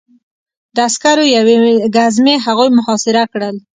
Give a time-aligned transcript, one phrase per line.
[0.75, 1.55] د عسکرو یوې
[1.95, 3.55] ګزمې هغوی محاصره کړل